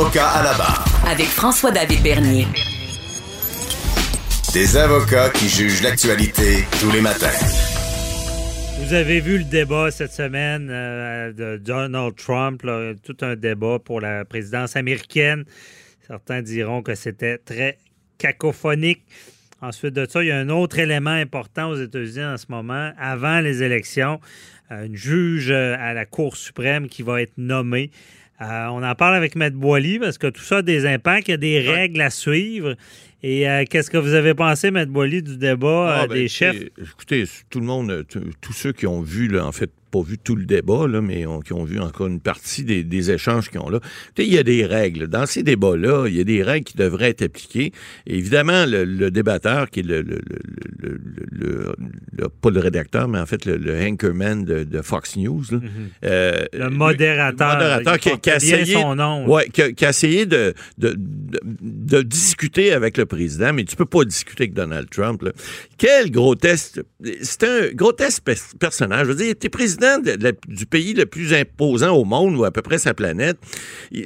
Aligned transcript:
Avocat 0.00 0.28
à 0.28 0.42
la 0.42 0.54
barre. 0.54 0.84
Avec 1.06 1.26
François-David 1.26 2.02
Bernier. 2.02 2.46
Des 4.54 4.76
avocats 4.78 5.28
qui 5.28 5.46
jugent 5.46 5.82
l'actualité 5.82 6.64
tous 6.80 6.90
les 6.90 7.02
matins. 7.02 7.26
Vous 8.78 8.94
avez 8.94 9.20
vu 9.20 9.36
le 9.36 9.44
débat 9.44 9.90
cette 9.90 10.14
semaine 10.14 10.68
euh, 10.70 11.32
de 11.34 11.58
Donald 11.58 12.16
Trump, 12.16 12.62
là, 12.62 12.94
tout 13.04 13.16
un 13.20 13.36
débat 13.36 13.78
pour 13.78 14.00
la 14.00 14.24
présidence 14.24 14.74
américaine. 14.74 15.44
Certains 16.06 16.40
diront 16.40 16.80
que 16.80 16.94
c'était 16.94 17.36
très 17.36 17.76
cacophonique. 18.16 19.02
Ensuite 19.60 19.92
de 19.92 20.06
ça, 20.08 20.22
il 20.22 20.28
y 20.28 20.32
a 20.32 20.38
un 20.38 20.48
autre 20.48 20.78
élément 20.78 21.10
important 21.10 21.68
aux 21.68 21.76
États-Unis 21.76 22.24
en 22.24 22.38
ce 22.38 22.46
moment, 22.48 22.92
avant 22.98 23.40
les 23.40 23.62
élections, 23.62 24.18
euh, 24.72 24.86
une 24.86 24.96
juge 24.96 25.50
à 25.50 25.92
la 25.92 26.06
Cour 26.06 26.38
suprême 26.38 26.88
qui 26.88 27.02
va 27.02 27.20
être 27.20 27.36
nommée. 27.36 27.90
Euh, 28.42 28.66
on 28.68 28.82
en 28.82 28.94
parle 28.94 29.16
avec 29.16 29.36
Maître 29.36 29.56
Boily 29.56 29.98
parce 29.98 30.16
que 30.16 30.26
tout 30.26 30.42
ça 30.42 30.58
a 30.58 30.62
des 30.62 30.86
impacts, 30.86 31.28
il 31.28 31.32
y 31.32 31.34
a 31.34 31.36
des 31.36 31.60
règles 31.60 32.00
à 32.00 32.10
suivre. 32.10 32.74
Et 33.22 33.48
euh, 33.48 33.64
qu'est-ce 33.68 33.90
que 33.90 33.98
vous 33.98 34.14
avez 34.14 34.32
pensé, 34.32 34.70
Maître 34.70 34.90
Boily, 34.90 35.22
du 35.22 35.36
débat 35.36 35.94
Ah, 35.94 36.02
euh, 36.02 36.06
ben, 36.06 36.14
des 36.14 36.28
chefs? 36.28 36.56
Écoutez, 36.78 37.24
tout 37.50 37.60
le 37.60 37.66
monde, 37.66 38.06
tous 38.40 38.52
ceux 38.54 38.72
qui 38.72 38.86
ont 38.86 39.02
vu, 39.02 39.28
là, 39.28 39.46
en 39.46 39.52
fait, 39.52 39.70
pas 39.90 40.02
vu 40.02 40.18
tout 40.18 40.36
le 40.36 40.44
débat, 40.44 40.86
là, 40.86 41.00
mais 41.00 41.26
ont- 41.26 41.40
qui 41.40 41.52
ont 41.52 41.64
vu 41.64 41.80
encore 41.80 42.06
une 42.06 42.20
partie 42.20 42.64
des, 42.64 42.84
des 42.84 43.10
échanges 43.10 43.50
qu'ils 43.50 43.60
ont 43.60 43.68
là. 43.68 43.80
Il 44.18 44.32
y 44.32 44.38
a 44.38 44.42
des 44.42 44.64
règles. 44.64 45.06
Dans 45.08 45.26
ces 45.26 45.42
débats-là, 45.42 46.06
il 46.08 46.14
y 46.16 46.20
a 46.20 46.24
des 46.24 46.42
règles 46.42 46.64
qui 46.64 46.76
devraient 46.76 47.10
être 47.10 47.22
appliquées. 47.22 47.72
Et 48.06 48.16
évidemment, 48.18 48.66
le, 48.66 48.84
le 48.84 49.10
débatteur, 49.10 49.68
qui 49.70 49.80
est 49.80 49.82
le, 49.82 50.04
pas 52.40 52.50
le 52.50 52.60
rédacteur, 52.60 53.08
mais 53.08 53.18
en 53.18 53.26
fait 53.26 53.44
le, 53.46 53.80
anchorman 53.86 54.44
de, 54.44 54.64
de 54.64 54.82
Fox 54.82 55.16
News, 55.16 55.42
là, 55.50 55.58
euh, 56.04 56.30
Mhm. 56.52 56.60
Le 56.60 56.70
modérateur. 56.70 57.48
le 57.48 57.54
modérateur 57.80 57.94
il 58.14 58.20
qui, 58.20 58.30
a 58.30 58.36
essayé, 58.36 58.72
son 58.74 58.94
nom. 58.94 59.26
ouais, 59.28 59.48
qui, 59.48 59.62
a, 59.62 59.72
qui 59.72 59.84
a 59.84 59.90
essayé 59.90 60.26
de, 60.26 60.54
de, 60.78 60.94
de, 60.98 62.02
discuter 62.02 62.72
avec 62.72 62.96
le 62.96 63.06
président, 63.06 63.52
mais 63.52 63.64
tu 63.64 63.76
peux 63.76 63.84
pas 63.84 64.04
discuter 64.04 64.44
avec 64.44 64.54
Donald 64.54 64.88
Trump. 64.90 65.22
là. 65.22 65.32
Quel 65.78 66.10
grotesque... 66.10 66.80
C'est 67.22 67.44
un 67.44 67.68
grotesque 67.74 68.22
pe- 68.24 68.56
personnage. 68.58 69.06
Je 69.06 69.12
veux 69.12 69.16
dire, 69.24 69.34
tu 69.40 69.46
es 69.46 69.50
du 70.48 70.66
pays 70.66 70.94
le 70.94 71.06
plus 71.06 71.34
imposant 71.34 71.96
au 71.96 72.04
monde, 72.04 72.36
ou 72.36 72.44
à 72.44 72.50
peu 72.50 72.62
près 72.62 72.78
sa 72.78 72.94
planète. 72.94 73.38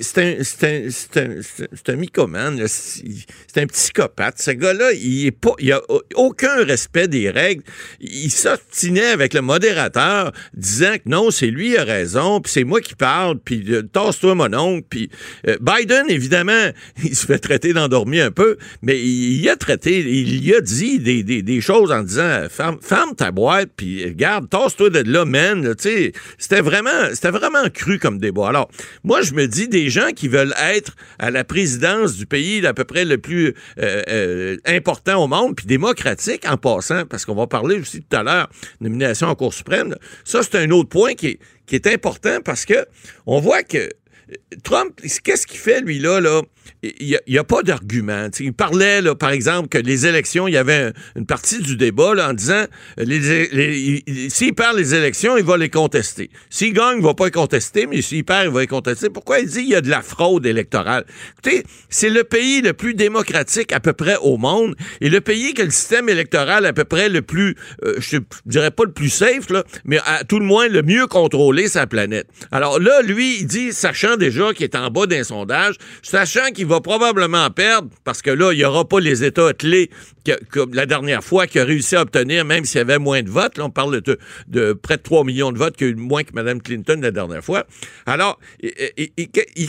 C'est 0.01 0.19
un, 0.19 0.37
c'est 0.43 0.65
un, 0.65 0.89
c'est 0.91 1.89
un, 1.89 1.93
un- 1.93 1.97
mycomane. 1.97 2.65
C'est 2.67 3.61
un 3.61 3.67
psychopathe. 3.67 4.41
Ce 4.41 4.51
gars-là, 4.53 4.93
il 4.93 5.27
est 5.27 5.31
pas, 5.31 5.53
il 5.59 5.71
a 5.73 5.81
aucun 6.15 6.65
respect 6.65 7.09
des 7.09 7.31
règles. 7.31 7.63
Il 8.01 8.31
s'obstinait 8.31 9.07
avec 9.07 9.35
le 9.35 9.43
modérateur, 9.43 10.33
disant 10.55 10.95
que 10.95 11.09
non, 11.09 11.31
c'est 11.31 11.51
lui 11.51 11.75
qui 11.75 11.81
a 11.81 11.85
raison, 11.85 12.41
puis 12.41 12.53
c'est 12.53 12.65
moi 12.65 12.81
qui 12.81 12.95
parle, 12.95 13.39
puis 13.45 13.65
euh, 13.69 13.83
tasse-toi 13.83 14.35
mon 14.35 14.53
oncle, 14.55 14.87
puis 14.89 15.11
euh, 15.49 15.57
Biden, 15.61 16.07
évidemment, 16.09 16.71
il 17.03 17.17
se 17.17 17.27
fait 17.27 17.39
traiter 17.39 17.73
d'endormi 17.73 18.21
un 18.21 18.31
peu, 18.31 18.57
mais 18.83 19.01
il, 19.01 19.49
a 19.49 19.57
traité, 19.57 19.99
il 20.01 20.45
y 20.45 20.55
a 20.55 20.61
dit 20.61 20.99
des, 20.99 21.23
des, 21.23 21.43
des 21.43 21.61
choses 21.61 21.91
en 21.91 22.03
disant 22.03 22.47
ferme, 22.51 22.79
ta 23.17 23.31
boîte, 23.31 23.71
puis 23.77 24.05
regarde, 24.05 24.49
tasse-toi 24.49 24.91
de 24.91 25.11
là, 25.11 25.25
man. 25.25 25.64
C'était 25.79 26.61
vraiment, 26.61 26.91
vraiment 27.23 27.69
cru 27.73 27.99
comme 27.99 28.19
débat. 28.19 28.49
Alors, 28.49 28.71
moi, 29.03 29.23
je 29.23 29.35
me 29.35 29.47
dis 29.47 29.69
des 29.69 29.91
gens 29.91 30.11
qui 30.15 30.29
veulent 30.29 30.55
être 30.61 30.95
à 31.19 31.31
la 31.31 31.45
présidence 31.45 32.17
du 32.17 32.27
pays 32.27 32.67
à 32.67 32.75
peu 32.75 32.85
près 32.85 33.05
le 33.05 33.19
plus 33.19 33.55
euh, 33.79 34.03
euh, 34.09 34.57
important 34.67 35.23
au 35.23 35.27
monde, 35.27 35.57
puis 35.57 35.67
démocratique 35.67 36.45
en 36.49 36.57
passant, 36.57 37.07
parce 37.07 37.25
qu'on 37.25 37.35
va 37.35 37.47
parler 37.47 37.77
aussi 37.81 38.03
tout 38.03 38.17
à 38.17 38.23
l'heure, 38.23 38.49
nomination 38.81 39.29
en 39.29 39.35
Cour 39.35 39.53
suprême. 39.55 39.95
Ça, 40.25 40.43
c'est 40.43 40.57
un 40.57 40.71
autre 40.71 40.89
point 40.89 41.15
qui 41.15 41.29
est, 41.29 41.39
qui 41.67 41.75
est 41.75 41.87
important 41.87 42.39
parce 42.45 42.65
que 42.65 42.87
on 43.27 43.41
voit 43.41 43.63
que 43.63 43.89
Trump, 44.63 45.01
qu'est-ce 45.23 45.47
qu'il 45.47 45.59
fait, 45.59 45.81
lui, 45.81 45.99
là? 45.99 46.21
là? 46.21 46.43
Il 46.83 47.19
n'y 47.29 47.39
a, 47.39 47.45
pas 47.45 47.63
d'argument. 47.63 48.29
Il 48.41 48.53
parlait, 48.53 49.01
là, 49.01 49.15
par 49.15 49.31
exemple, 49.31 49.69
que 49.69 49.79
les 49.79 50.07
élections, 50.07 50.49
il 50.49 50.55
y 50.55 50.57
avait 50.57 50.75
un- 50.75 50.93
une 51.17 51.27
partie 51.27 51.61
du 51.61 51.77
débat 51.77 52.15
là, 52.15 52.31
en 52.31 52.33
disant 52.33 52.65
euh, 53.01 53.99
s'il 54.29 54.55
perd 54.55 54.77
les 54.77 54.95
élections, 54.95 55.37
il 55.37 55.45
va 55.45 55.57
les 55.57 55.69
contester. 55.71 56.31
S'il 56.51 56.73
gagne, 56.73 56.97
il 56.97 57.01
ne 57.01 57.07
va 57.07 57.15
pas 57.15 57.27
les 57.27 57.31
contester, 57.31 57.87
mais 57.87 58.03
s'il 58.03 58.25
perd, 58.25 58.47
il 58.47 58.51
va 58.51 58.61
les 58.61 58.67
contester. 58.67 59.11
Pourquoi 59.11 59.41
il 59.41 59.47
dit 59.47 59.61
qu'il 59.63 59.71
y 59.71 59.75
a 59.75 59.81
de 59.81 59.91
la 59.91 60.03
fraude 60.03 60.47
électorale? 60.47 61.05
Écoutez, 61.33 61.65
c'est 61.89 62.11
le 62.11 62.25
pays 62.25 62.61
le 62.61 62.73
plus 62.73 62.95
démocratique 62.95 63.73
à 63.73 63.81
peu 63.81 63.93
près 63.93 64.17
au 64.21 64.37
monde 64.37 64.75
et 65.01 65.09
le 65.09 65.21
pays 65.21 65.55
qui 65.55 65.63
a 65.63 65.65
le 65.65 65.71
système 65.71 66.09
électoral 66.09 66.67
à 66.67 66.73
peu 66.73 66.85
près 66.85 67.09
le 67.09 67.23
plus, 67.23 67.57
euh, 67.85 67.95
je 67.99 68.19
dirais 68.47 68.71
pas 68.71 68.85
le 68.85 68.93
plus 68.93 69.11
safe, 69.11 69.51
là, 69.51 69.65
mais 69.85 69.99
à 70.05 70.25
tout 70.25 70.39
le 70.39 70.47
moins 70.47 70.69
le 70.69 70.83
mieux 70.83 71.07
contrôlé 71.07 71.69
sa 71.69 71.87
planète. 71.87 72.27
Alors 72.53 72.79
là, 72.81 73.03
lui, 73.03 73.39
il 73.41 73.47
dit, 73.47 73.73
sachant 73.73 74.17
déjà 74.17 74.53
qu'il 74.53 74.65
est 74.65 74.77
en 74.77 74.91
bas 74.91 75.07
d'un 75.07 75.25
sondage, 75.25 75.77
sachant 76.03 76.51
qu'il 76.55 76.65
va 76.67 76.81
probablement 76.81 77.51
perdre, 77.51 77.91
parce 78.05 78.23
que 78.23 78.31
là, 78.31 78.53
il 78.53 78.57
n'y 78.57 78.65
aura 78.65 78.89
pas 78.89 79.01
les 79.01 79.23
États 79.25 79.53
clés 79.53 79.91
que, 80.25 80.33
la 80.75 80.87
dernière 80.87 81.23
fois 81.23 81.47
qu'il 81.47 81.61
a 81.61 81.65
réussi 81.65 81.97
à 81.97 82.01
obtenir, 82.01 82.47
même 82.47 82.65
s'il 82.65 82.79
y 82.79 82.81
avait 82.81 82.99
moins 82.99 83.23
de 83.23 83.29
votes. 83.29 83.59
Là, 83.59 83.67
on 83.67 83.71
parle 83.71 84.01
de, 84.01 84.19
de 84.49 84.73
près 84.73 84.97
de 84.97 85.03
3 85.03 85.25
millions 85.25 85.53
de 85.53 85.59
votes, 85.59 85.77
qu'il 85.77 85.89
y 85.89 85.91
eu 85.91 85.95
moins 85.95 86.23
que 86.25 86.33
Mme 86.33 86.63
Clinton 86.63 86.99
la 87.03 87.11
dernière 87.11 87.45
fois. 87.45 87.67
Alors, 88.07 88.39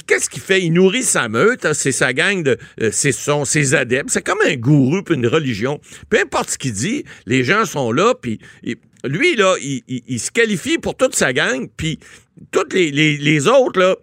qu'est-ce 0.08 0.30
qu'il 0.30 0.42
fait? 0.42 0.62
Il 0.64 0.72
nourrit 0.74 1.04
sa 1.04 1.28
meute, 1.28 1.66
hein, 1.66 1.74
c'est 1.74 1.92
sa 1.92 2.14
gang 2.14 2.42
de... 2.44 2.58
euh, 2.82 2.92
son, 2.92 3.44
ses 3.46 3.76
adeptes. 3.76 4.10
C'est 4.12 4.26
comme 4.26 4.40
un 4.46 4.56
gourou 4.56 5.02
puis 5.04 5.16
une 5.16 5.28
religion. 5.28 5.80
Peu 6.10 6.20
importe 6.20 6.52
ce 6.52 6.58
qu'il 6.58 6.74
dit, 6.74 7.04
les 7.26 7.44
gens 7.44 7.66
sont 7.66 7.92
là, 7.92 8.14
puis... 8.20 8.40
lui, 9.04 9.36
là, 9.36 9.56
il, 9.62 10.20
se 10.20 10.32
qualifie 10.32 10.78
pour 10.78 10.96
toute 10.96 11.16
sa 11.16 11.34
gang, 11.34 11.68
puis 11.76 12.00
toutes 12.52 12.74
les, 12.74 12.92
les- 12.92 13.18
les 13.18 13.48
autres, 13.48 13.80
là, 13.80 13.96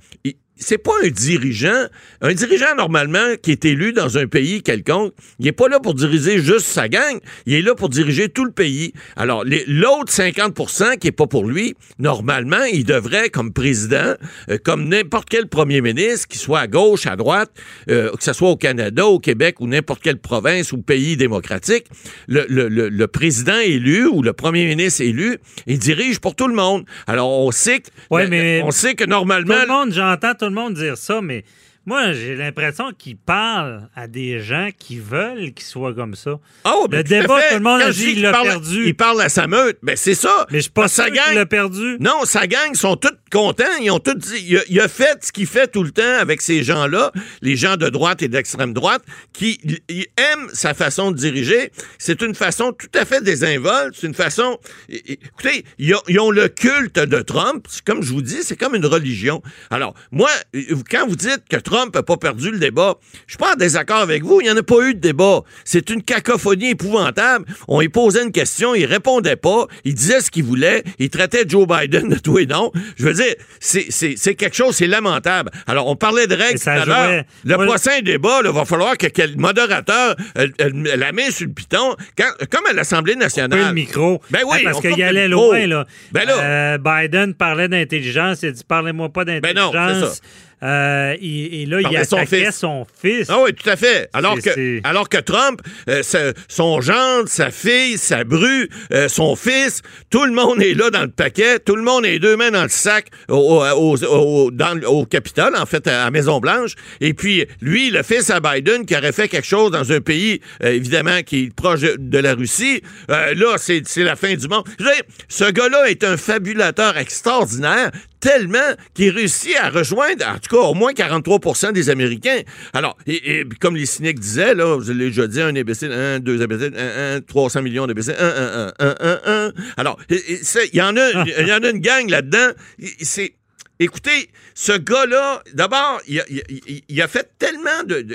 c'est 0.63 0.79
pas 0.79 0.93
un 1.05 1.09
dirigeant. 1.09 1.87
Un 2.21 2.33
dirigeant, 2.35 2.75
normalement, 2.77 3.37
qui 3.43 3.51
est 3.51 3.65
élu 3.65 3.93
dans 3.93 4.17
un 4.19 4.27
pays 4.27 4.63
quelconque, 4.63 5.13
il 5.39 5.47
est 5.49 5.53
pas 5.53 5.69
là 5.69 5.81
pour 5.81 5.95
diriger 5.95 6.39
juste 6.41 6.67
sa 6.67 6.89
gang, 6.89 7.19
il 7.47 7.55
est 7.55 7.63
là 7.63 7.75
pour 7.75 7.89
diriger 7.89 8.29
tout 8.29 8.45
le 8.45 8.53
pays. 8.53 8.93
Alors, 9.17 9.45
l'autre 9.67 10.13
50% 10.13 10.99
qui 10.99 11.09
est 11.09 11.13
pas 11.13 11.27
pour 11.27 11.45
lui, 11.47 11.75
normalement, 11.99 12.63
il 12.73 12.85
devrait, 12.85 13.29
comme 13.31 13.53
président, 13.53 14.15
euh, 14.49 14.59
comme 14.65 14.89
n'importe 14.89 15.29
quel 15.29 15.49
premier 15.49 15.81
ministre, 15.81 16.29
qui 16.29 16.39
soit 16.39 16.61
à 16.61 16.67
gauche, 16.67 17.07
à 17.07 17.17
droite, 17.17 17.51
euh, 17.91 18.11
que 18.13 18.23
ce 18.23 18.33
soit 18.33 18.51
au 18.51 18.57
Canada, 18.57 19.07
au 19.07 19.19
Québec 19.19 19.57
ou 19.61 19.67
n'importe 19.67 20.03
quelle 20.03 20.19
province 20.19 20.73
ou 20.73 20.79
pays 20.79 21.17
démocratique, 21.17 21.87
le, 22.29 22.45
le- 22.49 22.69
le- 22.69 22.89
le 22.89 23.07
président 23.09 23.59
élu 23.59 24.07
ou 24.07 24.23
le 24.23 24.33
premier 24.33 24.67
ministre 24.67 25.03
élu, 25.03 25.39
il 25.67 25.79
dirige 25.79 26.21
pour 26.21 26.35
tout 26.37 26.49
le 26.49 26.55
monde. 26.55 26.85
Alors, 27.07 27.31
on 27.31 27.51
sait 27.51 27.81
que, 27.81 27.89
Ouais, 28.11 28.29
mais- 28.29 28.63
on 28.65 28.71
sait 28.71 28.95
que 28.95 29.05
Tout 29.05 29.11
normalement, 29.11 29.61
le 29.63 29.67
monde, 29.67 29.93
j'entends 29.93 30.35
tout 30.35 30.45
le 30.45 30.52
monde 30.53 30.75
dire 30.75 30.97
ça, 30.97 31.21
mais 31.21 31.45
moi, 31.85 32.13
j'ai 32.13 32.37
l'impression 32.37 32.93
qu'il 32.97 33.17
parle 33.17 33.89
à 33.97 34.07
des 34.07 34.41
gens 34.41 34.69
qui 34.79 34.99
veulent 34.99 35.53
qu'il 35.53 35.65
soit 35.67 35.95
comme 35.95 36.15
ça. 36.15 36.39
Ben, 36.65 36.71
Le 36.71 36.89
tout 36.89 36.95
à 36.97 37.03
débat, 37.03 37.41
fait. 37.41 37.49
tout 37.49 37.55
le 37.55 37.61
monde 37.61 37.83
a 37.83 37.91
dit 37.91 38.05
qu'il 38.15 38.23
l'a 38.23 38.33
perdu. 38.33 38.87
Il 38.87 38.95
parle 38.95 39.21
à 39.21 39.29
sa 39.29 39.47
meute. 39.49 39.79
Ben, 39.83 39.97
c'est 39.97 40.15
ça. 40.15 40.47
Mais 40.51 40.59
je 40.59 40.63
suis 40.63 40.71
pas 40.71 40.83
Parce 40.83 40.97
que 40.97 41.03
sûr 41.05 41.13
gang- 41.13 41.35
l'a 41.35 41.47
perdu. 41.47 41.97
Non, 41.99 42.25
sa 42.25 42.47
gang 42.47 42.75
sont 42.75 42.97
tous 42.97 43.11
contents. 43.33 43.65
Ils 43.81 43.91
ont 43.91 43.99
tous 43.99 44.15
dit, 44.15 44.45
il 44.49 44.59
a, 44.59 44.61
il 44.69 44.81
a 44.81 44.87
fait 44.89 45.25
ce 45.25 45.33
qu'il 45.33 45.47
fait 45.47 45.67
tout 45.67 45.83
le 45.83 45.91
temps 45.91 46.03
avec 46.21 46.41
ces 46.41 46.63
gens-là, 46.63 47.11
les 47.41 47.57
gens 47.57 47.77
de 47.77 47.89
droite 47.89 48.23
et 48.23 48.29
d'extrême 48.29 48.73
droite, 48.75 49.03
qui 49.33 49.59
ils- 49.89 50.07
aiment 50.17 50.49
sa 50.53 50.75
façon 50.75 51.11
de 51.11 51.17
diriger. 51.17 51.73
C'est 51.99 52.23
une 52.23 52.35
façon 52.37 52.73
tout 52.73 52.91
à 52.95 53.05
fait 53.05 53.23
désinvolte. 53.25 53.97
C'est 53.99 54.07
une 54.07 54.15
façon. 54.15 54.59
Écoutez, 54.89 55.65
ils 55.79 55.95
ont, 55.95 56.03
ils 56.07 56.21
ont 56.21 56.31
le 56.31 56.47
culte 56.49 56.99
de 56.99 57.21
Trump. 57.23 57.67
Comme 57.85 58.03
je 58.03 58.13
vous 58.13 58.23
dis, 58.23 58.43
c'est 58.43 58.57
comme 58.57 58.75
une 58.77 58.87
religion. 58.87 59.43
Alors, 59.71 59.95
moi, 60.13 60.31
euh, 60.55 60.63
quand 60.89 61.09
vous 61.09 61.17
dites 61.17 61.43
que 61.51 61.57
Trump 61.57 61.72
n'a 61.95 62.03
pas 62.03 62.17
perdu 62.17 62.51
le 62.51 62.59
débat, 62.59 62.97
je 63.27 63.33
suis 63.33 63.39
pas 63.39 63.53
en 63.53 63.57
désaccord 63.57 63.99
avec 63.99 64.23
vous. 64.23 64.41
Il 64.41 64.45
n'y 64.45 64.51
en 64.51 64.57
a 64.57 64.63
pas 64.63 64.81
eu 64.89 64.95
de 64.95 65.01
débat. 65.01 65.41
C'est 65.65 65.91
une 65.91 66.03
cacophonie 66.03 66.71
épouvantable. 66.71 67.45
On 67.69 67.81
lui 67.81 67.89
posait 67.89 68.23
une 68.23 68.33
question, 68.33 68.75
il 68.75 68.85
répondait 68.87 69.37
pas. 69.37 69.67
Il 69.85 69.95
disait 69.95 70.21
ce 70.21 70.31
qu'il 70.31 70.45
voulait. 70.45 70.83
Il 70.99 71.11
traitait 71.11 71.45
Joe 71.49 71.67
Biden 71.67 72.09
de 72.09 72.17
tout 72.19 72.39
et 72.39 72.47
non. 72.47 72.71
Je 72.97 73.05
veux 73.07 73.15
dire, 73.15 73.35
c'est- 73.61 73.87
c'est 73.91 74.15
c'est 74.17 74.35
quelque 74.35 74.57
chose, 74.57 74.77
c'est 74.77 74.87
lamentable. 74.87 75.51
Alors, 75.67 75.87
on 75.89 75.97
parlait 75.97 76.27
de 76.27 76.35
règles 76.35 76.61
tout 76.61 76.69
à 76.69 76.85
l'heure. 76.85 77.25
Le 77.45 77.57
Moi, 77.57 77.67
prochain 77.67 78.01
débat, 78.03 78.41
il 78.45 78.51
va 78.51 78.65
falloir 78.65 78.97
que, 78.97 79.07
que 79.07 79.23
le 79.23 79.37
modérateur 79.37 80.17
euh, 80.39 80.49
euh, 80.61 80.71
la 80.97 81.13
met 81.13 81.31
sur 81.31 81.47
le 81.47 81.53
piton, 81.53 81.97
quand- 82.17 82.47
comme 82.51 82.67
à 82.69 82.73
l'Assemblée 82.73 83.17
nationale. 83.17 83.51
Couper 83.59 83.69
le 83.69 83.75
micro. 83.75 84.23
Ben 84.31 84.41
oui, 84.47 84.59
parce 84.65 84.81
qu'il 84.81 85.03
allait 85.03 85.29
loin, 85.29 85.67
là. 85.67 85.87
Ben 86.13 86.25
là. 86.27 86.39
Euh, 86.43 86.79
Biden 86.79 87.35
parlait 87.35 87.69
d'intelligence. 87.69 88.43
Il 88.43 88.53
dit 88.53 88.63
Parlez-moi 88.67 89.09
pas 89.11 89.25
Ben 89.25 89.41
non, 89.55 89.71
d'intelligence. 89.71 90.21
Euh, 90.63 91.17
et, 91.21 91.63
et 91.63 91.67
là, 91.67 91.81
il 91.81 92.05
son 92.07 92.17
attaquait 92.19 92.45
fils. 92.47 92.57
son 92.57 92.87
fils. 93.03 93.27
Ah 93.29 93.39
oui, 93.43 93.53
tout 93.53 93.69
à 93.69 93.77
fait. 93.77 94.09
Alors 94.13 94.37
que, 94.37 94.53
c'est- 94.53 94.81
alors 94.85 95.09
que 95.09 95.19
Trump, 95.19 95.61
euh, 95.89 96.03
son 96.49 96.81
gendre, 96.81 97.29
sa 97.29 97.51
fille, 97.51 97.99
sa 97.99 98.23
bru, 98.25 98.69
euh, 98.93 99.09
son 99.09 99.35
fils, 99.35 99.83
tout 100.11 100.25
le 100.25 100.33
monde 100.33 100.63
est 100.63 100.75
là 100.75 100.91
dans 100.91 101.03
le 101.03 101.11
paquet, 101.11 101.59
tout 101.59 101.75
le 101.75 101.83
monde 101.83 102.07
est 102.07 102.19
deux 102.21 102.37
mains 102.37 102.51
dans 102.53 102.63
le 102.63 102.69
sac 102.69 103.09
au, 103.29 103.35
au, 103.37 103.97
au- 103.97 104.05
au- 104.05 104.51
dans 104.53 104.75
le- 104.75 104.89
au 104.89 105.05
Capitole, 105.05 105.57
en 105.57 105.67
fait, 105.67 105.87
à 105.89 106.05
la 106.05 106.11
Maison-Blanche. 106.11 106.75
Et 107.01 107.13
puis, 107.13 107.45
lui, 107.61 107.91
le 107.91 108.03
fils 108.03 108.31
à 108.31 108.39
Biden, 108.41 108.87
qui 108.87 108.97
aurait 108.97 109.13
fait 109.13 109.29
quelque 109.29 109.47
chose 109.49 109.71
dans 109.73 109.91
un 109.93 110.01
pays, 110.01 110.41
évidemment, 110.63 111.23
qui 111.23 111.45
est 111.47 111.55
proche 111.55 111.81
de- 111.81 111.97
de 111.99 112.19
la 112.19 112.35
Russie, 112.35 112.83
là, 113.09 113.57
c'est 113.59 113.83
c'est 113.87 114.05
la 114.05 114.15
fin 114.17 114.35
du 114.35 114.47
monde. 114.49 114.65
Je 114.79 114.85
veux 114.85 114.93
dire, 114.93 115.03
ce 115.29 115.51
gars-là 115.51 115.91
est 115.91 116.05
un 116.05 116.17
fabulateur 116.17 116.97
extraordinaire 116.99 117.91
tellement 118.23 118.59
qu'il 118.95 119.11
réussit 119.11 119.57
à 119.57 119.69
rejoindre, 119.69 120.25
en 120.27 120.39
tout 120.39 120.57
cas, 120.57 120.63
au 120.63 120.75
moins 120.75 120.93
43 120.95 121.73
des 121.73 121.91
Américains. 121.91 122.41
Alors, 122.73 122.97
et, 123.07 123.41
et 123.41 123.45
comme 123.61 123.75
les 123.77 123.85
cyniques 123.85 124.21
disaient, 124.21 124.55
là, 124.55 124.79
je 124.81 124.93
l'ai 124.93 125.07
déjà 125.07 125.27
dit, 125.27 125.41
un 125.41 125.55
imbécile, 125.55 125.93
un, 125.93 126.21
deux 126.21 126.41
imbéciles, 126.41 126.73
un, 126.77 127.17
un, 127.17 127.21
300 127.21 127.63
millions 127.63 127.87
d'imbéciles, 127.87 128.15
un, 128.19 128.25
un, 128.25 128.67
un, 128.69 128.73
un, 128.79 128.97
un, 129.01 129.21
un. 129.27 129.53
Alors, 129.77 129.99
il 130.09 130.39
y 130.73 130.81
en 130.81 130.97
a, 130.97 131.11
il 131.41 131.49
y 131.49 131.53
en 131.53 131.63
a 131.63 131.71
une 131.71 131.81
gang 131.81 132.09
là-dedans. 132.09 132.53
C'est, 133.01 133.35
Écoutez, 133.83 134.31
ce 134.55 134.73
gars-là, 134.73 135.43
d'abord, 135.55 136.01
il 136.07 137.03
a, 137.03 137.09
fait 137.09 137.31
tellement 137.39 137.83
de. 137.85 138.07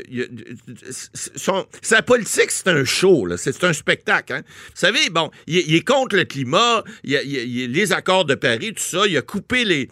sa 1.81 2.01
politique, 2.01 2.51
c'est 2.51 2.67
un 2.67 2.85
show, 2.85 3.27
c'est 3.37 3.63
un 3.63 3.73
spectacle. 3.73 4.33
hein. 4.33 4.41
Vous 4.45 4.71
savez, 4.75 5.09
bon, 5.09 5.29
il, 5.45 5.75
est- 5.75 5.87
contre 5.87 6.15
le 6.15 6.23
climat, 6.23 6.83
il 7.03 7.71
les 7.71 7.91
accords 7.91 8.25
de 8.25 8.35
Paris, 8.35 8.73
tout 8.73 8.83
ça, 8.83 9.05
il 9.07 9.17
a 9.17 9.21
coupé 9.21 9.65
les, 9.65 9.87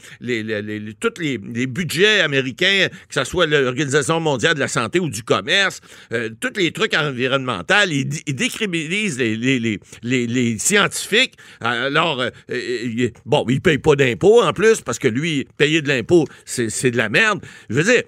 tous 1.00 1.14
les, 1.20 1.38
budgets 1.38 2.22
américains, 2.22 2.88
que 3.10 3.14
ce 3.14 3.24
soit 3.24 3.46
l'Organisation 3.48 4.20
mondiale 4.20 4.56
de 4.56 4.60
la 4.60 4.68
santé 4.68 5.00
ou 5.00 5.10
du 5.10 5.24
commerce, 5.24 5.82
euh, 6.14 6.30
tous 6.40 6.54
les 6.56 6.72
trucs 6.72 6.94
environnementaux, 6.94 7.74
il, 7.90 8.08
décriminalise 8.36 9.20
les, 9.20 10.58
scientifiques. 10.60 11.34
Alors, 11.60 12.22
euh, 12.22 12.30
euh, 12.52 13.10
bon, 13.26 13.46
il 13.50 13.62
paye 13.62 13.78
pas 13.78 13.96
d'impôts 13.96 14.42
en 14.42 14.54
plus, 14.54 14.82
parce 14.82 15.00
que 15.00 15.08
lui, 15.08 15.48
payer 15.66 15.82
de 15.82 15.88
l'impôt, 15.88 16.26
c'est 16.46 16.92
de 16.92 16.98
la 16.98 17.10
merde. 17.10 17.40
Je 17.70 17.76
veux 17.76 17.84
dire, 17.84 18.04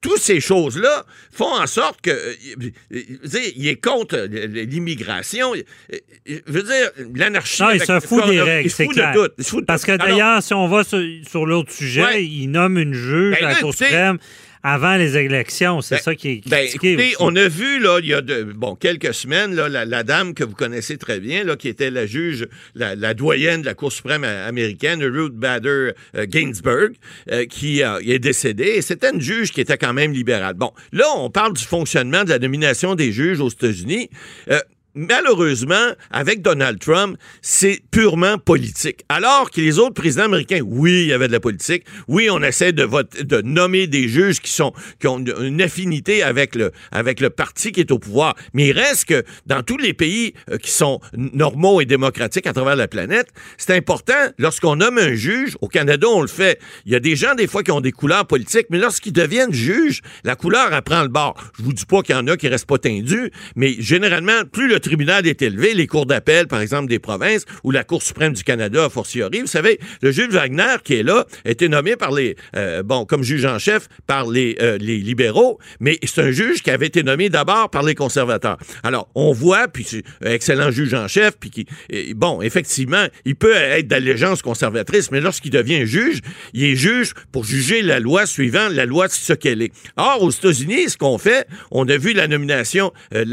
toutes 0.00 0.20
ces 0.20 0.40
choses-là 0.40 1.04
font 1.32 1.52
en 1.54 1.66
sorte 1.66 2.00
que, 2.02 2.10
euh, 2.10 2.34
euh, 2.60 2.70
je 2.90 3.22
veux 3.22 3.40
dire, 3.40 3.52
il 3.56 3.68
est 3.68 3.76
contre 3.76 4.16
euh, 4.16 4.26
l'immigration. 4.64 5.54
Euh, 5.54 5.62
euh, 5.92 5.98
Je 6.46 6.52
veux 6.52 6.62
dire, 6.62 6.90
l'anarchie. 7.14 7.62
Non, 7.62 7.70
il 7.70 7.80
se 7.80 8.00
fout 8.00 8.26
des 8.26 8.42
règles, 8.42 8.70
c'est 8.70 8.86
clair. 8.86 9.12
de 9.14 9.26
tout. 9.26 9.32
Il 9.38 9.44
se 9.44 9.50
fout 9.50 9.60
de 9.60 9.66
Parce 9.66 9.84
que 9.84 9.96
d'ailleurs, 9.96 10.42
si 10.42 10.52
on 10.52 10.68
va 10.68 10.84
sur, 10.84 11.00
sur 11.28 11.46
l'autre 11.46 11.72
sujet, 11.72 12.24
il 12.24 12.48
nomme 12.48 12.76
une 12.78 12.94
juge 12.94 13.36
Ben 13.40 13.46
à 13.46 13.48
la 13.50 13.54
Cour 13.56 13.72
suprême 13.72 14.18
avant 14.66 14.96
les 14.96 15.16
élections. 15.16 15.80
C'est 15.80 15.94
Ben, 15.94 16.02
ça 16.02 16.14
qui 16.16 16.28
est 16.28 16.48
Ben, 16.48 16.66
écoutez, 16.66 17.14
on 17.20 17.36
a 17.36 17.46
vu, 17.46 17.78
là, 17.78 18.00
il 18.02 18.08
y 18.08 18.14
a 18.14 18.20
de, 18.20 18.42
bon, 18.42 18.74
quelques 18.74 19.14
semaines, 19.14 19.54
là, 19.54 19.68
la, 19.68 19.84
la 19.84 20.02
dame 20.02 20.34
que 20.34 20.42
vous 20.42 20.56
connaissez 20.56 20.96
très 20.98 21.20
bien, 21.20 21.44
là, 21.44 21.54
qui 21.54 21.68
était 21.68 21.88
la 21.88 22.04
juge, 22.04 22.48
la, 22.74 22.96
la 22.96 23.14
doyenne 23.14 23.60
de 23.60 23.66
la 23.66 23.74
Cour 23.74 23.92
suprême 23.92 24.24
américaine, 24.24 25.04
Ruth 25.04 25.34
Bader 25.34 25.92
euh, 26.16 26.26
Ginsburg, 26.28 26.90
euh, 27.30 27.46
qui 27.46 27.84
euh, 27.84 28.00
est 28.04 28.18
décédée. 28.18 28.72
Et 28.76 28.82
c'était 28.82 29.12
une 29.12 29.20
juge 29.20 29.52
qui 29.52 29.60
était 29.60 29.78
quand 29.78 29.92
même 29.92 30.12
libérale. 30.12 30.54
Bon, 30.54 30.72
là, 30.90 31.04
on 31.16 31.30
parle 31.30 31.52
du 31.52 31.62
fonctionnement 31.62 32.24
de 32.24 32.30
la 32.30 32.40
nomination 32.40 32.96
des 32.96 33.12
juges 33.12 33.40
aux 33.40 33.48
États-Unis. 33.50 34.10
Euh, 34.50 34.58
Malheureusement, 34.96 35.92
avec 36.10 36.40
Donald 36.40 36.78
Trump, 36.78 37.18
c'est 37.42 37.80
purement 37.90 38.38
politique. 38.38 39.04
Alors 39.10 39.50
que 39.50 39.60
les 39.60 39.78
autres 39.78 39.92
présidents 39.94 40.24
américains, 40.24 40.60
oui, 40.64 41.02
il 41.02 41.08
y 41.08 41.12
avait 41.12 41.28
de 41.28 41.32
la 41.32 41.40
politique. 41.40 41.84
Oui, 42.08 42.28
on 42.30 42.42
essaie 42.42 42.72
de, 42.72 42.88
de 43.22 43.42
nommer 43.42 43.86
des 43.86 44.08
juges 44.08 44.40
qui 44.40 44.50
sont 44.50 44.72
qui 44.98 45.06
ont 45.06 45.18
une- 45.18 45.34
une 45.42 45.60
affinité 45.62 46.22
avec 46.22 46.54
le 46.54 46.72
avec 46.92 47.20
le 47.20 47.28
parti 47.28 47.72
qui 47.72 47.80
est 47.80 47.90
au 47.90 47.98
pouvoir. 47.98 48.34
Mais 48.54 48.68
il 48.68 48.72
reste 48.72 49.04
que 49.04 49.22
dans 49.44 49.62
tous 49.62 49.76
les 49.76 49.92
pays 49.92 50.32
euh, 50.50 50.56
qui 50.56 50.70
sont 50.70 51.00
normaux 51.14 51.80
et 51.80 51.84
démocratiques 51.84 52.46
à 52.46 52.52
travers 52.54 52.74
la 52.76 52.88
planète, 52.88 53.28
c'est 53.58 53.74
important 53.76 54.14
lorsqu'on 54.38 54.76
nomme 54.76 54.96
un 54.98 55.14
juge. 55.14 55.56
Au 55.60 55.68
Canada, 55.68 56.06
on 56.08 56.22
le 56.22 56.26
fait. 56.28 56.58
Il 56.86 56.92
y 56.92 56.96
a 56.96 57.00
des 57.00 57.16
gens 57.16 57.34
des 57.34 57.46
fois 57.46 57.62
qui 57.62 57.70
ont 57.70 57.82
des 57.82 57.92
couleurs 57.92 58.26
politiques, 58.26 58.66
mais 58.70 58.78
lorsqu'ils 58.78 59.12
deviennent 59.12 59.52
juges, 59.52 60.00
la 60.24 60.36
couleur 60.36 60.72
apprend 60.72 61.02
le 61.02 61.08
bord. 61.08 61.34
Je 61.58 61.62
vous 61.64 61.74
dis 61.74 61.84
pas 61.84 62.00
qu'il 62.02 62.14
y 62.14 62.18
en 62.18 62.26
a 62.28 62.36
qui 62.38 62.48
restent 62.48 62.66
pas 62.66 62.78
tendus, 62.78 63.30
mais 63.56 63.76
généralement, 63.78 64.44
plus 64.50 64.68
le 64.68 64.80
tribunal 64.88 65.26
est 65.26 65.42
élevé, 65.42 65.74
les 65.74 65.86
cours 65.86 66.06
d'appel, 66.06 66.46
par 66.46 66.60
exemple, 66.60 66.88
des 66.88 66.98
provinces, 66.98 67.44
ou 67.64 67.70
la 67.70 67.84
Cour 67.84 68.02
suprême 68.02 68.32
du 68.32 68.44
Canada, 68.44 68.84
a 68.84 68.90
fortiori, 68.90 69.40
vous 69.40 69.46
savez, 69.46 69.78
le 70.02 70.12
juge 70.12 70.28
Wagner, 70.28 70.76
qui 70.84 70.94
est 70.94 71.02
là, 71.02 71.26
a 71.44 71.50
été 71.50 71.68
nommé 71.68 71.96
par 71.96 72.12
les, 72.12 72.36
euh, 72.56 72.82
bon, 72.82 73.04
comme 73.04 73.22
juge 73.22 73.44
en 73.44 73.58
chef 73.58 73.88
par 74.06 74.28
les, 74.28 74.56
euh, 74.60 74.78
les 74.78 74.98
libéraux, 74.98 75.58
mais 75.80 75.98
c'est 76.04 76.22
un 76.22 76.30
juge 76.30 76.62
qui 76.62 76.70
avait 76.70 76.86
été 76.86 77.02
nommé 77.02 77.28
d'abord 77.28 77.70
par 77.70 77.82
les 77.82 77.94
conservateurs. 77.94 78.58
Alors, 78.82 79.08
on 79.14 79.32
voit, 79.32 79.68
puis 79.68 79.84
c'est 79.84 80.02
un 80.24 80.30
excellent 80.30 80.70
juge 80.70 80.94
en 80.94 81.08
chef, 81.08 81.36
puis 81.38 81.50
qui, 81.50 81.66
bon, 82.14 82.42
effectivement, 82.42 83.06
il 83.24 83.36
peut 83.36 83.54
être 83.54 83.88
d'allégeance 83.88 84.42
conservatrice, 84.42 85.10
mais 85.10 85.20
lorsqu'il 85.20 85.50
devient 85.50 85.86
juge, 85.86 86.20
il 86.52 86.64
est 86.64 86.76
juge 86.76 87.12
pour 87.32 87.44
juger 87.44 87.82
la 87.82 88.00
loi 88.00 88.26
suivant 88.26 88.68
la 88.70 88.86
loi 88.86 89.08
ce 89.08 89.32
qu'elle 89.32 89.62
est. 89.62 89.72
Or, 89.96 90.22
aux 90.22 90.30
États-Unis, 90.30 90.90
ce 90.90 90.96
qu'on 90.96 91.18
fait, 91.18 91.46
on 91.70 91.88
a 91.88 91.96
vu 91.96 92.12
la 92.12 92.28
nomination 92.28 92.92
euh, 93.14 93.24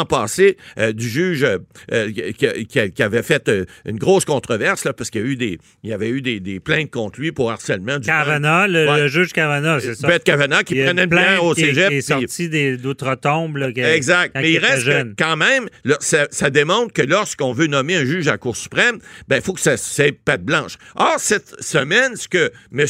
l'an 0.00 0.04
passé 0.06 0.56
euh, 0.78 0.92
du 0.92 1.08
juge 1.08 1.44
euh, 1.44 1.58
euh, 1.92 2.10
qui, 2.12 2.66
qui- 2.66 2.92
qui 2.92 3.02
avait 3.02 3.22
fait 3.22 3.50
une 3.84 3.98
grosse 3.98 4.24
controverse, 4.24 4.84
là, 4.84 4.92
parce 4.92 5.10
qu'il 5.10 5.20
y 5.20 5.24
a 5.24 5.26
eu 5.26 5.36
des, 5.36 5.58
il 5.82 5.90
y 5.90 5.92
avait 5.92 6.08
eu 6.08 6.22
des, 6.22 6.40
des 6.40 6.60
plaintes 6.60 6.90
contre 6.90 7.20
lui 7.20 7.32
pour 7.32 7.50
harcèlement 7.50 7.98
du 7.98 8.06
Kavanaugh, 8.06 8.66
le, 8.68 8.88
Ouais. 8.88 9.00
le 9.02 9.08
juge 9.08 9.32
Kavanaugh, 9.32 9.80
c'est 9.80 9.94
ça. 9.94 10.06
Brett 10.06 10.24
Kavanaugh 10.24 10.62
qui 10.64 10.74
Il 10.76 10.84
prenait 10.84 11.04
une 11.04 11.10
plainte 11.10 11.40
au 11.42 11.54
cégep. 11.54 11.88
qui 11.90 11.94
est 11.96 12.00
sorti 12.00 12.48
d'outre-tombe. 12.78 13.58
Exact. 13.76 14.32
quand 14.34 14.40
Mais 14.40 14.52
il 14.52 14.58
reste 14.58 14.84
jeune. 14.84 15.14
quand 15.18 15.36
même, 15.36 15.68
là, 15.84 15.96
ça, 16.00 16.26
ça 16.30 16.50
démontre 16.50 16.92
que 16.92 17.02
lorsqu'on 17.02 17.52
veut 17.52 17.66
nommer 17.66 17.96
un 17.96 18.04
juge 18.04 18.28
à 18.28 18.32
la 18.32 18.38
Cour 18.38 18.56
suprême, 18.56 18.98
ben, 19.28 19.36
il 19.36 19.42
faut 19.42 19.52
que 19.52 19.60
ça 19.60 19.76
c'est 19.76 20.12
patte 20.12 20.42
blanche. 20.44 20.76
Or, 20.96 21.16
cette 21.18 21.62
semaine, 21.62 22.16
ce 22.16 22.28
que 22.28 22.50
M. 22.76 22.86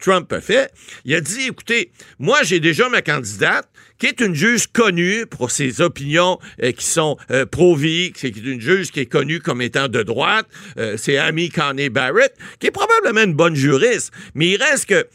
Trump 0.00 0.32
a 0.32 0.40
fait, 0.40 0.70
il 1.04 1.14
a 1.14 1.20
dit, 1.20 1.46
écoutez, 1.48 1.90
moi, 2.18 2.38
j'ai 2.42 2.60
déjà 2.60 2.88
ma 2.88 3.02
candidate, 3.02 3.68
qui 4.02 4.08
est 4.08 4.20
une 4.20 4.34
juge 4.34 4.66
connue 4.66 5.26
pour 5.26 5.52
ses 5.52 5.80
opinions 5.80 6.40
euh, 6.60 6.72
qui 6.72 6.84
sont 6.84 7.16
euh, 7.30 7.46
pro-vie, 7.46 8.12
c'est 8.16 8.36
une 8.36 8.60
juge 8.60 8.90
qui 8.90 8.98
est 8.98 9.06
connue 9.06 9.38
comme 9.38 9.62
étant 9.62 9.86
de 9.86 10.02
droite, 10.02 10.48
euh, 10.76 10.96
c'est 10.96 11.18
Amy 11.18 11.50
Coney 11.50 11.88
Barrett, 11.88 12.34
qui 12.58 12.66
est 12.66 12.72
probablement 12.72 13.22
une 13.22 13.34
bonne 13.34 13.54
juriste, 13.54 14.10
mais 14.34 14.48
il 14.48 14.56
reste 14.56 14.86
que 14.86 15.06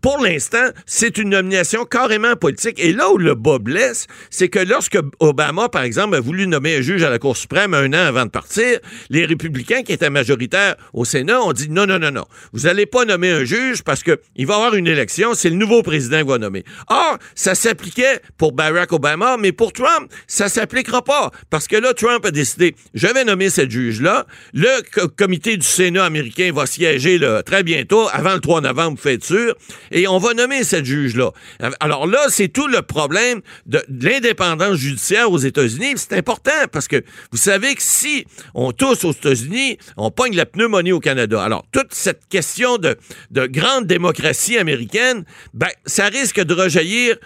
pour 0.00 0.18
l'instant, 0.22 0.68
c'est 0.86 1.18
une 1.18 1.30
nomination 1.30 1.84
carrément 1.84 2.36
politique. 2.36 2.78
Et 2.78 2.92
là 2.92 3.10
où 3.10 3.18
le 3.18 3.34
bas 3.34 3.58
blesse, 3.58 4.06
c'est 4.30 4.48
que 4.48 4.58
lorsque 4.60 4.98
Obama, 5.20 5.68
par 5.68 5.82
exemple, 5.82 6.14
a 6.16 6.20
voulu 6.20 6.46
nommer 6.46 6.76
un 6.76 6.80
juge 6.80 7.02
à 7.02 7.10
la 7.10 7.18
Cour 7.18 7.36
suprême 7.36 7.74
un 7.74 7.88
an 7.92 8.06
avant 8.06 8.24
de 8.24 8.30
partir, 8.30 8.78
les 9.10 9.24
républicains 9.24 9.82
qui 9.82 9.92
étaient 9.92 10.10
majoritaires 10.10 10.76
au 10.92 11.04
Sénat 11.04 11.40
ont 11.42 11.52
dit 11.52 11.68
non, 11.68 11.86
non, 11.86 11.98
non, 11.98 12.10
non. 12.10 12.26
Vous 12.52 12.60
n'allez 12.60 12.86
pas 12.86 13.04
nommer 13.04 13.30
un 13.30 13.44
juge 13.44 13.82
parce 13.82 14.02
que 14.02 14.20
il 14.36 14.46
va 14.46 14.54
y 14.54 14.56
avoir 14.56 14.74
une 14.74 14.86
élection, 14.86 15.34
c'est 15.34 15.50
le 15.50 15.56
nouveau 15.56 15.82
président 15.82 16.20
qui 16.22 16.28
va 16.28 16.38
nommer. 16.38 16.64
Or, 16.88 17.18
ça 17.34 17.54
s'appliquait 17.54 18.20
pour 18.36 18.52
Barack 18.52 18.92
Obama, 18.92 19.36
mais 19.38 19.52
pour 19.52 19.72
Trump, 19.72 20.10
ça 20.26 20.48
s'appliquera 20.48 21.02
pas. 21.02 21.30
Parce 21.50 21.66
que 21.66 21.76
là, 21.76 21.92
Trump 21.94 22.24
a 22.24 22.30
décidé, 22.30 22.74
je 22.94 23.06
vais 23.08 23.24
nommer 23.24 23.50
cette 23.50 23.70
juge-là. 23.70 24.26
Le 24.54 24.68
co- 24.94 25.08
comité 25.08 25.56
du 25.56 25.66
Sénat 25.66 26.04
américain 26.04 26.50
va 26.54 26.66
siéger 26.66 27.18
très 27.44 27.62
bientôt, 27.62 28.08
avant 28.12 28.34
le 28.34 28.40
3 28.40 28.60
novembre, 28.60 28.96
vous 28.96 29.02
faites 29.02 29.24
sûr 29.24 29.54
et 29.90 30.08
on 30.08 30.18
va 30.18 30.34
nommer 30.34 30.64
cette 30.64 30.84
juge-là. 30.84 31.32
Alors 31.80 32.06
là, 32.06 32.26
c'est 32.28 32.48
tout 32.48 32.66
le 32.66 32.82
problème 32.82 33.40
de, 33.66 33.82
l'indépendance 33.88 34.76
judiciaire 34.76 35.30
aux 35.30 35.38
États-Unis. 35.38 35.94
C'est 35.96 36.16
important 36.16 36.50
parce 36.72 36.88
que 36.88 37.02
vous 37.32 37.38
savez 37.38 37.74
que 37.74 37.82
si 37.82 38.26
on 38.54 38.72
tousse 38.72 39.04
aux 39.04 39.12
États-Unis, 39.12 39.78
on 39.96 40.10
pogne 40.10 40.34
la 40.34 40.46
pneumonie 40.46 40.92
au 40.92 41.00
Canada. 41.00 41.42
Alors, 41.42 41.64
toute 41.72 41.92
cette 41.92 42.28
question 42.28 42.78
de, 42.78 42.96
de 43.30 43.46
grande 43.46 43.86
démocratie 43.86 44.58
américaine, 44.58 45.24
ben, 45.54 45.68
ça 45.86 46.06
risque 46.06 46.40
de 46.40 46.54
rejaillir 46.54 47.16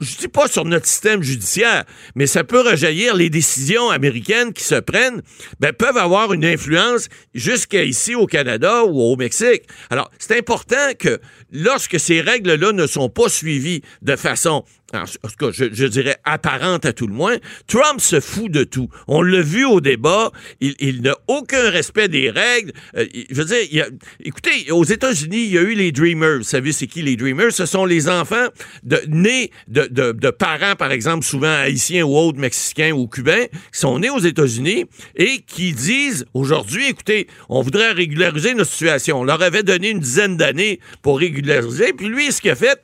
je 0.00 0.16
dis 0.16 0.28
pas 0.28 0.48
sur 0.48 0.64
notre 0.64 0.86
système 0.86 1.22
judiciaire, 1.22 1.84
mais 2.14 2.26
ça 2.26 2.44
peut 2.44 2.60
rejaillir 2.60 3.14
les 3.14 3.30
décisions 3.30 3.90
américaines 3.90 4.52
qui 4.52 4.64
se 4.64 4.74
prennent, 4.74 5.22
ben, 5.60 5.72
peuvent 5.72 5.96
avoir 5.96 6.32
une 6.32 6.44
influence 6.44 7.08
jusqu'à 7.34 7.84
ici 7.84 8.14
au 8.14 8.26
Canada 8.26 8.84
ou 8.84 9.00
au 9.00 9.16
Mexique. 9.16 9.62
Alors, 9.90 10.10
c'est 10.18 10.36
important 10.36 10.92
que 10.98 11.20
lorsque 11.52 12.00
ces 12.00 12.20
règles-là 12.20 12.72
ne 12.72 12.86
sont 12.86 13.08
pas 13.08 13.28
suivies 13.28 13.82
de 14.02 14.16
façon 14.16 14.64
en 14.94 15.04
tout 15.28 15.36
cas, 15.38 15.50
je, 15.52 15.64
je 15.72 15.86
dirais 15.86 16.16
apparente 16.24 16.84
à 16.86 16.92
tout 16.92 17.06
le 17.06 17.14
moins, 17.14 17.36
Trump 17.66 18.00
se 18.00 18.20
fout 18.20 18.50
de 18.50 18.64
tout. 18.64 18.88
On 19.08 19.22
l'a 19.22 19.40
vu 19.42 19.64
au 19.64 19.80
débat, 19.80 20.30
il, 20.60 20.74
il 20.80 21.02
n'a 21.02 21.16
aucun 21.28 21.70
respect 21.70 22.08
des 22.08 22.30
règles. 22.30 22.72
Euh, 22.96 23.06
je 23.30 23.34
veux 23.34 23.44
dire, 23.44 23.56
il 23.70 23.80
a- 23.80 23.88
écoutez, 24.24 24.70
aux 24.70 24.84
États-Unis, 24.84 25.44
il 25.44 25.52
y 25.52 25.58
a 25.58 25.62
eu 25.62 25.74
les 25.74 25.92
Dreamers. 25.92 26.38
Vous 26.38 26.42
savez, 26.44 26.72
c'est 26.72 26.86
qui 26.86 27.02
les 27.02 27.16
Dreamers? 27.16 27.52
Ce 27.52 27.66
sont 27.66 27.84
les 27.84 28.08
enfants 28.08 28.48
de, 28.82 29.00
nés 29.08 29.50
de, 29.68 29.86
de- 29.90 30.12
de 30.12 30.30
parents, 30.30 30.76
par 30.76 30.92
exemple, 30.92 31.24
souvent 31.24 31.52
haïtiens 31.52 32.04
ou 32.04 32.16
autres, 32.16 32.38
mexicains 32.38 32.92
ou 32.92 33.06
cubains, 33.06 33.46
qui 33.72 33.78
sont 33.78 33.98
nés 33.98 34.10
aux 34.10 34.18
États-Unis 34.20 34.84
et 35.16 35.40
qui 35.46 35.72
disent 35.72 36.26
aujourd'hui, 36.34 36.88
écoutez, 36.88 37.26
on 37.48 37.62
voudrait 37.62 37.92
régulariser 37.92 38.54
notre 38.54 38.70
situation. 38.70 39.20
On 39.20 39.24
leur 39.24 39.42
avait 39.42 39.62
donné 39.62 39.90
une 39.90 40.00
dizaine 40.00 40.36
d'années 40.36 40.80
pour 41.02 41.18
régulariser. 41.18 41.92
Puis 41.92 42.06
lui, 42.08 42.30
ce 42.32 42.40
qu'il 42.40 42.50
a 42.50 42.56
fait, 42.56 42.80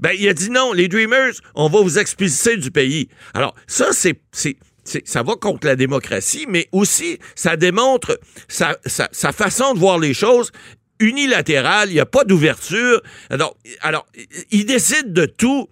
ben, 0.00 0.10
il 0.18 0.28
a 0.28 0.34
dit 0.34 0.50
non, 0.50 0.72
les 0.72 0.88
Dreamers, 0.88 1.34
on 1.54 1.68
va 1.68 1.80
vous 1.80 1.98
expulser 1.98 2.56
du 2.56 2.70
pays. 2.70 3.08
Alors, 3.34 3.54
ça, 3.66 3.90
c'est. 3.92 4.18
ça 5.04 5.22
va 5.22 5.34
contre 5.36 5.66
la 5.66 5.76
démocratie, 5.76 6.46
mais 6.48 6.68
aussi, 6.72 7.18
ça 7.36 7.56
démontre 7.56 8.18
sa, 8.48 8.76
sa- 8.86 9.08
sa 9.12 9.30
façon 9.32 9.74
de 9.74 9.78
voir 9.78 9.98
les 9.98 10.14
choses 10.14 10.50
unilatérale, 11.00 11.88
il 11.90 11.94
n'y 11.94 12.00
a 12.00 12.06
pas 12.06 12.24
d'ouverture. 12.24 13.00
Alors, 13.30 13.56
alors, 13.80 14.06
il 14.50 14.66
décide 14.66 15.12
de 15.12 15.26
tout. 15.26 15.68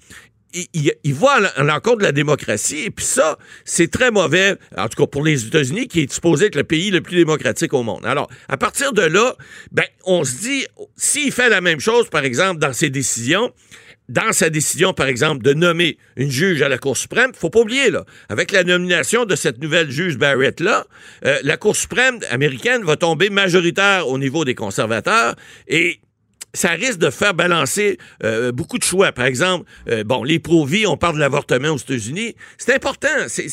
Il, 0.55 0.93
il, 1.05 1.15
à 1.27 1.63
l'encontre 1.63 1.99
de 1.99 2.05
la 2.05 2.13
démocratie, 2.13 2.85
et 2.85 2.91
puis 2.91 3.05
ça, 3.05 3.37
c'est 3.67 3.91
très 3.91 4.11
mauvais, 4.11 4.57
en 4.79 4.89
tout 4.89 5.03
cas 5.03 5.07
pour 5.07 5.23
les 5.23 5.47
États-Unis, 5.47 5.89
qui 5.89 6.01
est 6.01 6.11
supposé 6.11 6.47
être 6.47 6.55
le 6.57 6.65
pays 6.65 6.91
le 6.91 7.03
plus 7.03 7.17
démocratique 7.17 7.75
au 7.75 7.83
monde. 7.83 8.07
Alors, 8.07 8.29
à 8.49 8.57
partir 8.57 8.95
de 8.95 9.03
là, 9.03 9.37
ben, 9.73 9.85
on 10.05 10.25
se 10.25 10.37
dit, 10.37 10.67
s'il 10.97 11.33
fait 11.33 11.51
la 11.51 11.61
même 11.61 11.81
chose, 11.81 12.09
par 12.09 12.25
exemple, 12.25 12.61
dans 12.61 12.73
ses 12.73 12.89
décisions, 12.89 13.53
dans 14.09 14.33
sa 14.33 14.51
décision, 14.51 14.93
par 14.93 15.07
exemple, 15.07 15.43
de 15.43 15.53
nommer 15.53 15.99
une 16.17 16.31
juge 16.31 16.63
à 16.63 16.69
la 16.69 16.79
Cour 16.79 16.97
suprême, 16.97 17.33
faut 17.35 17.51
pas 17.51 17.61
oublier, 17.61 17.91
là, 17.91 18.05
avec 18.29 18.53
la 18.53 18.65
nomination 18.65 19.25
de 19.25 19.37
cette 19.37 19.61
nouvelle 19.61 19.91
juge 19.91 20.17
Barrett-là, 20.17 20.87
euh, 21.25 21.39
la 21.43 21.57
Cour 21.57 21.77
suprême 21.77 22.19
américaine 22.31 22.85
va 22.85 22.97
tomber 22.97 23.31
majoritaire 23.31 24.09
au 24.09 24.19
niveau 24.19 24.45
des 24.45 24.55
conservateurs 24.55 25.35
et 25.67 26.01
ça 26.55 26.71
risque 26.71 26.99
de 26.99 27.11
faire 27.11 27.35
balancer 27.35 27.99
euh, 28.25 28.53
beaucoup 28.53 28.79
de 28.79 28.83
choix. 28.85 29.13
Par 29.13 29.27
exemple, 29.27 29.67
euh, 29.89 30.03
bon, 30.05 30.25
les 30.25 30.39
pro-vie, 30.39 30.87
on 30.87 30.97
parle 30.97 31.15
de 31.17 31.21
l'avortement 31.21 31.69
aux 31.71 31.77
États-Unis. 31.79 32.35
C'est 32.57 32.75
important. 32.75 33.09
C'est- 33.29 33.49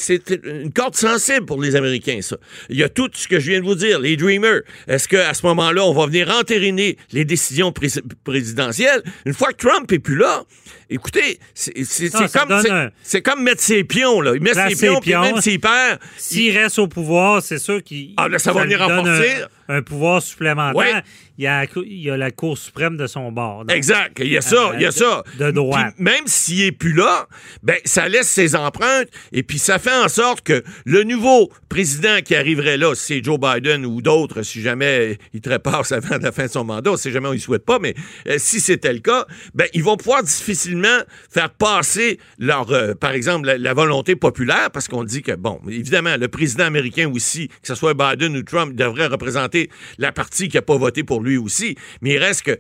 une 0.46 0.72
corde 0.72 0.96
sensible 0.96 1.46
pour 1.46 1.62
les 1.62 1.76
Américains, 1.76 2.20
ça. 2.22 2.38
Il 2.70 2.78
y 2.78 2.84
a 2.84 2.90
tout 2.90 3.10
ce 3.14 3.28
que 3.28 3.40
je 3.40 3.52
viens 3.52 3.60
de 3.60 3.66
vous 3.66 3.76
dire, 3.76 4.00
les 4.00 4.16
Dreamers. 4.18 4.62
Est-ce 4.88 5.08
qu'à 5.08 5.34
ce 5.34 5.46
moment-là, 5.46 5.84
on 5.86 5.94
va 5.94 6.06
venir 6.08 6.30
entériner 6.30 6.98
les 7.12 7.26
décisions 7.26 7.72
pré- 7.72 7.88
présidentielles? 8.24 9.04
Une 9.26 9.34
fois 9.34 9.52
que 9.52 9.58
Trump 9.68 9.92
est 9.92 10.00
plus 10.00 10.16
là, 10.18 10.44
écoutez, 10.90 11.40
c'est 11.54 11.84
ça 12.10 12.20
comme, 12.40 12.50
un- 12.52 12.90
comme 13.22 13.44
mettre 13.44 13.62
ses 13.62 13.84
pions, 13.84 14.22
là. 14.22 14.32
Il 14.36 14.42
met 14.42 14.54
ses 14.70 14.76
pions, 14.88 15.00
puis 15.02 15.12
même 15.34 15.42
s'il 15.42 15.60
perd, 15.60 16.00
S'il 16.18 16.58
reste 16.58 16.80
au 16.80 16.88
pouvoir, 16.88 17.42
c'est 17.42 17.60
sûr 17.60 17.84
qu'il 17.84 18.14
Ah, 18.18 18.28
là, 18.28 18.40
ça 18.40 18.52
va 18.54 18.66
lui 18.66 18.74
venir 18.74 18.88
renforcer. 18.88 19.44
un, 19.68 19.76
un 19.78 19.82
pouvoir 19.82 20.22
supplémentaire. 20.22 21.04
Il, 21.38 21.44
y 21.44 21.48
a, 21.48 21.66
il 21.86 22.02
y 22.02 22.10
a 22.10 22.18
la 22.18 22.32
Cour 22.32 22.58
suprême 22.58 22.98
de 22.98 23.08
son 23.08 23.32
bord. 23.32 23.66
Donc, 23.66 23.76
Exact. 23.76 24.18
Il 24.22 24.28
y 24.32 24.38
a 24.38 24.42
ça, 24.42 24.72
il 24.76 24.82
y 24.82 24.86
a 24.86 24.90
Euh, 24.90 24.92
ça. 24.92 25.24
de 25.40 25.52
droite. 25.52 25.94
Puis 25.96 26.04
même 26.04 26.24
s'il 26.28 26.62
est 26.62 26.72
plus 26.72 26.94
là, 26.94 27.28
ben 27.64 27.78
ça 27.86 28.08
laisse 28.08 28.30
ses 28.30 28.56
empreintes 28.56 29.10
et 29.34 29.44
puis 29.44 29.60
ça 29.60 29.80
fait 29.80 29.94
en 29.96 30.08
sorte 30.08 30.42
que 30.42 30.64
le 30.86 31.04
nouveau 31.04 31.52
président 31.70 32.20
qui 32.24 32.36
arriverait 32.36 32.78
là, 32.78 32.96
si 32.96 33.06
c'est 33.06 33.24
Joe 33.24 33.40
Biden 33.40 33.86
ou 33.86 34.02
d'autres, 34.02 34.44
si 34.44 34.62
jamais 34.62 35.18
il 35.34 35.42
trépasse 35.42 35.92
avant 35.92 36.18
la 36.22 36.32
fin 36.32 36.46
de 36.46 36.52
son 36.52 36.64
mandat, 36.64 36.96
si 36.98 37.12
jamais 37.12 37.28
on 37.28 37.34
ne 37.34 37.38
souhaite 37.38 37.66
pas, 37.66 37.80
mais 37.80 37.96
euh, 38.28 38.36
si 38.38 38.60
c'était 38.62 38.94
le 38.94 39.00
cas, 39.00 39.26
ben 39.54 39.68
ils 39.74 39.84
vont 39.84 39.98
pouvoir 39.98 40.24
difficilement 40.24 41.00
faire 41.30 41.50
passer 41.50 42.20
leur, 42.40 42.72
euh, 42.72 42.94
par 42.94 43.12
exemple, 43.12 43.48
la, 43.48 43.58
la 43.58 43.74
volonté 43.74 44.16
populaire 44.16 44.70
parce 44.72 44.88
qu'on 44.88 45.04
dit 45.04 45.22
que 45.22 45.34
bon, 45.34 45.60
évidemment, 45.70 46.16
le 46.18 46.28
président 46.28 46.64
américain 46.66 47.12
aussi, 47.14 47.48
que 47.50 47.68
ce 47.68 47.76
soit 47.76 47.94
Biden 47.94 48.38
ou 48.38 48.44
Trump, 48.44 48.74
devrait 48.76 49.08
représenter 49.08 49.70
la 49.98 50.12
partie 50.12 50.48
qui 50.48 50.56
n'a 50.58 50.62
pas 50.62 50.78
voté 50.78 51.04
pour 51.04 51.22
lui 51.22 51.25
aussi. 51.38 51.76
Mais 52.02 52.14
il 52.14 52.18
reste 52.18 52.44
que 52.44 52.60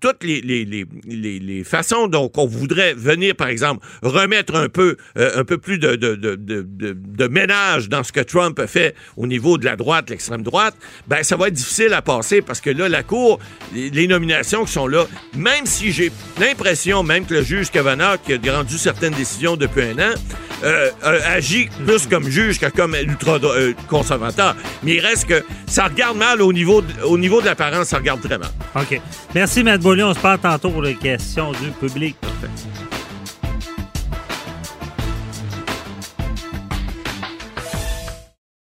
toutes 0.00 0.24
les, 0.24 1.64
façons 1.64 2.06
dont 2.06 2.30
on 2.36 2.46
voudrait 2.46 2.94
venir, 2.94 3.34
par 3.34 3.48
exemple, 3.48 3.86
remettre 4.02 4.54
un 4.54 4.68
peu, 4.68 4.96
euh, 5.18 5.30
un 5.36 5.44
peu 5.44 5.58
plus 5.58 5.78
de, 5.78 7.28
ménage 7.28 7.88
dans 7.88 8.02
ce 8.02 8.12
que 8.12 8.20
Trump 8.20 8.58
a 8.58 8.66
fait 8.66 8.94
au 9.16 9.26
niveau 9.26 9.58
de 9.58 9.64
la 9.64 9.76
droite, 9.76 10.10
l'extrême 10.10 10.42
droite, 10.42 10.74
ben 11.06 11.22
ça 11.22 11.36
va 11.36 11.48
être 11.48 11.54
difficile 11.54 11.92
à 11.92 12.02
passer 12.02 12.40
parce 12.42 12.60
que 12.60 12.70
là, 12.70 12.88
la 12.88 13.02
Cour, 13.02 13.38
les, 13.74 13.90
les 13.90 14.06
nominations 14.06 14.64
qui 14.64 14.72
sont 14.72 14.86
là, 14.86 15.06
même 15.34 15.66
si 15.66 15.92
j'ai 15.92 16.10
l'impression, 16.40 17.02
même 17.02 17.26
que 17.26 17.34
le 17.34 17.42
juge 17.42 17.70
Kavanaugh, 17.70 18.18
qui 18.24 18.32
a 18.32 18.56
rendu 18.56 18.78
certaines 18.78 19.14
décisions 19.14 19.56
depuis 19.56 19.82
un 19.82 19.98
an, 19.98 20.14
euh, 20.64 20.90
euh, 21.04 21.20
agit 21.26 21.68
plus 21.84 22.06
comme 22.06 22.28
juge 22.28 22.58
que 22.58 22.66
comme 22.66 22.94
ultra-conservateur. 22.94 24.56
Mais 24.82 24.96
il 24.96 25.00
reste 25.00 25.26
que 25.26 25.44
ça 25.66 25.84
regarde 25.84 26.16
mal 26.16 26.42
au 26.42 26.52
niveau 26.52 26.82
de, 26.82 27.02
au 27.02 27.18
l'apparence, 27.44 27.88
ça 27.88 27.98
regarde 27.98 28.20
très 28.20 28.38
mal. 28.38 28.50
OK. 28.74 29.00
Merci, 29.34 29.62
Matt 29.62 29.80
Beaulieu. 29.80 30.06
On 30.06 30.14
se 30.14 30.20
parle 30.20 30.38
tantôt 30.38 30.70
pour 30.70 30.82
les 30.82 30.94
questions 30.94 31.52
du 31.52 31.70
public. 31.80 32.16